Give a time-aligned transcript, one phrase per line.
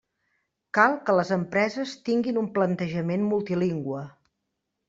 [0.77, 4.03] Cal que les empreses tinguin un plantejament multilingüe.